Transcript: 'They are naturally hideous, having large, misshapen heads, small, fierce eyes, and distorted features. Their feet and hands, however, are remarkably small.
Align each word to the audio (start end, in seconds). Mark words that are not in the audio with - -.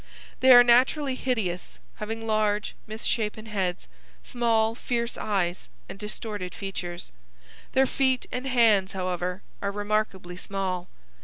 'They 0.39 0.51
are 0.51 0.63
naturally 0.63 1.13
hideous, 1.13 1.77
having 1.97 2.25
large, 2.25 2.73
misshapen 2.87 3.45
heads, 3.45 3.87
small, 4.23 4.73
fierce 4.73 5.15
eyes, 5.15 5.69
and 5.87 5.99
distorted 5.99 6.55
features. 6.55 7.11
Their 7.73 7.85
feet 7.85 8.25
and 8.31 8.47
hands, 8.47 8.93
however, 8.93 9.43
are 9.61 9.71
remarkably 9.71 10.37
small. 10.37 10.89